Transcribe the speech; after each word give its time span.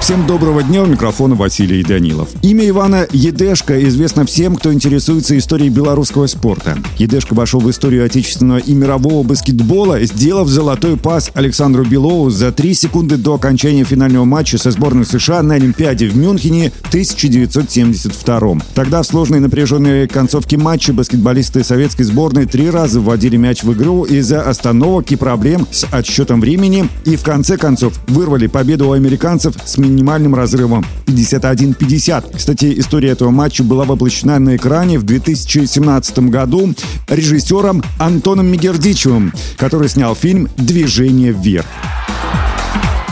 Всем 0.00 0.26
доброго 0.26 0.62
дня, 0.62 0.82
у 0.82 0.86
микрофона 0.86 1.34
Василий 1.34 1.84
Данилов. 1.84 2.30
Имя 2.40 2.66
Ивана 2.70 3.06
Едешко 3.12 3.86
известно 3.86 4.24
всем, 4.24 4.56
кто 4.56 4.72
интересуется 4.72 5.36
историей 5.36 5.68
белорусского 5.68 6.26
спорта. 6.26 6.78
Едешко 6.96 7.34
вошел 7.34 7.60
в 7.60 7.70
историю 7.70 8.06
отечественного 8.06 8.58
и 8.58 8.72
мирового 8.72 9.22
баскетбола, 9.22 10.02
сделав 10.04 10.48
золотой 10.48 10.96
пас 10.96 11.30
Александру 11.34 11.84
Белову 11.84 12.30
за 12.30 12.50
три 12.50 12.72
секунды 12.72 13.18
до 13.18 13.34
окончания 13.34 13.84
финального 13.84 14.24
матча 14.24 14.56
со 14.56 14.70
сборной 14.70 15.04
США 15.04 15.42
на 15.42 15.54
Олимпиаде 15.54 16.08
в 16.08 16.16
Мюнхене 16.16 16.72
в 16.82 16.88
1972 16.88 18.40
Тогда 18.74 19.02
в 19.02 19.06
сложной 19.06 19.40
напряженной 19.40 20.08
концовке 20.08 20.56
матча 20.56 20.94
баскетболисты 20.94 21.62
советской 21.62 22.04
сборной 22.04 22.46
три 22.46 22.70
раза 22.70 23.00
вводили 23.00 23.36
мяч 23.36 23.62
в 23.62 23.72
игру 23.74 24.04
из-за 24.04 24.40
остановок 24.40 25.12
и 25.12 25.16
проблем 25.16 25.68
с 25.70 25.86
отсчетом 25.90 26.40
времени 26.40 26.88
и 27.04 27.16
в 27.16 27.22
конце 27.22 27.58
концов 27.58 27.92
вырвали 28.08 28.46
победу 28.46 28.88
у 28.88 28.92
американцев 28.92 29.54
с 29.62 29.76
минимальным 29.90 30.34
разрывом 30.34 30.84
51-50. 31.06 32.36
Кстати, 32.36 32.78
история 32.78 33.10
этого 33.10 33.30
матча 33.30 33.62
была 33.62 33.84
воплощена 33.84 34.38
на 34.38 34.56
экране 34.56 34.98
в 34.98 35.02
2017 35.02 36.18
году 36.30 36.74
режиссером 37.08 37.82
Антоном 37.98 38.46
Мегердичевым, 38.46 39.32
который 39.56 39.88
снял 39.88 40.14
фильм 40.14 40.48
«Движение 40.56 41.32
вверх». 41.32 41.66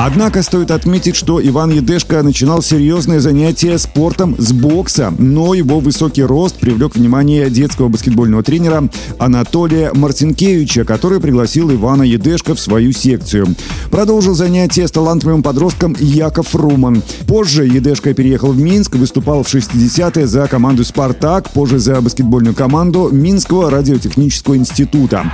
Однако 0.00 0.44
стоит 0.44 0.70
отметить, 0.70 1.16
что 1.16 1.44
Иван 1.44 1.70
Едешко 1.70 2.22
начинал 2.22 2.62
серьезное 2.62 3.18
занятие 3.18 3.78
спортом 3.78 4.36
с 4.38 4.52
бокса, 4.52 5.12
но 5.18 5.54
его 5.54 5.80
высокий 5.80 6.22
рост 6.22 6.54
привлек 6.60 6.94
внимание 6.94 7.50
детского 7.50 7.88
баскетбольного 7.88 8.44
тренера 8.44 8.88
Анатолия 9.18 9.90
Мартинкевича, 9.92 10.84
который 10.84 11.18
пригласил 11.18 11.72
Ивана 11.72 12.04
Едешко 12.04 12.54
в 12.54 12.60
свою 12.60 12.92
секцию. 12.92 13.48
Продолжил 13.90 14.34
занятие 14.34 14.86
с 14.86 14.92
талантливым 14.92 15.42
подростком 15.42 15.96
Яков 15.98 16.54
Руман. 16.54 17.02
Позже 17.26 17.66
Едешко 17.66 18.14
переехал 18.14 18.52
в 18.52 18.58
Минск, 18.60 18.94
выступал 18.94 19.42
в 19.42 19.52
60-е 19.52 20.28
за 20.28 20.46
команду 20.46 20.84
«Спартак», 20.84 21.50
позже 21.50 21.80
за 21.80 22.00
баскетбольную 22.00 22.54
команду 22.54 23.08
Минского 23.10 23.68
радиотехнического 23.68 24.56
института. 24.56 25.24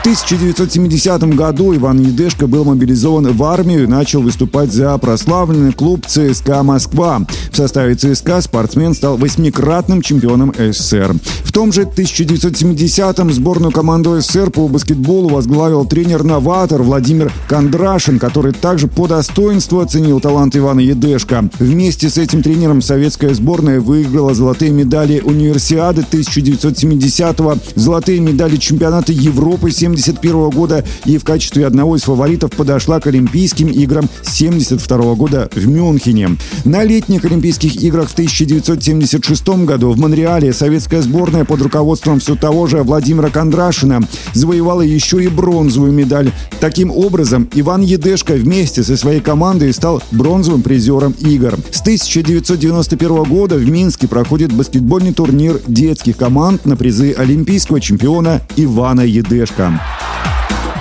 В 0.00 0.02
1970 0.02 1.34
году 1.34 1.76
Иван 1.76 2.00
Едешко 2.00 2.46
был 2.46 2.64
мобилизован 2.64 3.36
в 3.36 3.44
армию 3.44 3.82
и 3.82 3.86
начал 3.86 4.22
выступать 4.22 4.72
за 4.72 4.96
прославленный 4.96 5.74
клуб 5.74 6.06
ЦСКА 6.06 6.62
«Москва». 6.62 7.20
В 7.52 7.56
составе 7.56 7.94
ЦСКА 7.94 8.40
спортсмен 8.40 8.94
стал 8.94 9.18
восьмикратным 9.18 10.00
чемпионом 10.00 10.54
СССР. 10.56 11.16
В 11.44 11.52
том 11.52 11.70
же 11.70 11.82
1970-м 11.82 13.30
сборную 13.30 13.72
команду 13.72 14.18
СССР 14.18 14.50
по 14.50 14.68
баскетболу 14.68 15.28
возглавил 15.28 15.84
тренер-новатор 15.84 16.82
Владимир 16.82 17.30
Кондрашин, 17.46 18.18
который 18.18 18.54
также 18.54 18.88
по 18.88 19.06
достоинству 19.06 19.80
оценил 19.80 20.18
талант 20.20 20.56
Ивана 20.56 20.80
Едешко. 20.80 21.50
Вместе 21.58 22.08
с 22.08 22.16
этим 22.16 22.42
тренером 22.42 22.80
советская 22.80 23.34
сборная 23.34 23.80
выиграла 23.80 24.32
золотые 24.32 24.70
медали 24.70 25.20
Универсиады 25.20 26.06
1970-го, 26.10 27.58
золотые 27.74 28.20
медали 28.20 28.56
чемпионата 28.56 29.12
Европы 29.12 29.70
70 29.70 29.89
1971 29.92 30.50
года 30.50 30.84
и 31.04 31.18
в 31.18 31.24
качестве 31.24 31.66
одного 31.66 31.96
из 31.96 32.02
фаворитов 32.02 32.50
подошла 32.52 33.00
к 33.00 33.06
Олимпийским 33.06 33.68
играм 33.68 34.04
1972 34.20 35.14
года 35.14 35.48
в 35.54 35.66
Мюнхене. 35.66 36.36
На 36.64 36.84
летних 36.84 37.24
Олимпийских 37.24 37.76
играх 37.82 38.08
в 38.08 38.12
1976 38.12 39.48
году 39.64 39.92
в 39.92 39.98
Монреале 39.98 40.52
советская 40.52 41.02
сборная 41.02 41.44
под 41.44 41.62
руководством 41.62 42.20
все 42.20 42.34
того 42.36 42.66
же 42.66 42.82
Владимира 42.82 43.30
Кондрашина 43.30 44.00
завоевала 44.34 44.82
еще 44.82 45.22
и 45.22 45.28
бронзовую 45.28 45.92
медаль. 45.92 46.32
Таким 46.60 46.90
образом, 46.90 47.48
Иван 47.54 47.82
Едешко 47.82 48.34
вместе 48.34 48.82
со 48.82 48.96
своей 48.96 49.20
командой 49.20 49.72
стал 49.72 50.02
бронзовым 50.10 50.62
призером 50.62 51.14
игр. 51.20 51.56
С 51.70 51.80
1991 51.80 53.22
года 53.24 53.56
в 53.56 53.68
Минске 53.68 54.08
проходит 54.08 54.52
баскетбольный 54.52 55.12
турнир 55.12 55.60
детских 55.66 56.16
команд 56.16 56.66
на 56.66 56.76
призы 56.76 57.12
олимпийского 57.12 57.80
чемпиона 57.80 58.40
Ивана 58.56 59.02
Едешко. 59.02 59.79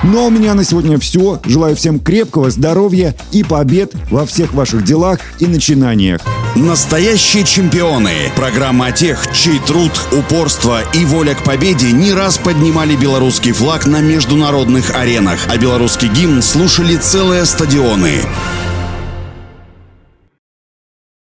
Ну 0.03 0.23
а 0.23 0.27
у 0.27 0.29
меня 0.29 0.53
на 0.53 0.63
сегодня 0.63 0.97
все. 0.97 1.39
Желаю 1.45 1.75
всем 1.75 1.99
крепкого 1.99 2.49
здоровья 2.49 3.15
и 3.31 3.43
побед 3.43 3.93
во 4.09 4.25
всех 4.25 4.53
ваших 4.53 4.83
делах 4.83 5.19
и 5.39 5.45
начинаниях. 5.45 6.21
Настоящие 6.55 7.43
чемпионы. 7.43 8.31
Программа 8.35 8.87
о 8.87 8.91
тех, 8.91 9.21
чей 9.33 9.59
труд, 9.59 9.91
упорство 10.11 10.81
и 10.93 11.05
воля 11.05 11.35
к 11.35 11.43
победе 11.43 11.91
не 11.91 12.13
раз 12.13 12.37
поднимали 12.37 12.95
белорусский 12.95 13.51
флаг 13.51 13.85
на 13.85 14.01
международных 14.01 14.95
аренах, 14.95 15.39
а 15.49 15.57
белорусский 15.57 16.07
гимн 16.07 16.41
слушали 16.41 16.95
целые 16.95 17.45
стадионы. 17.45 18.21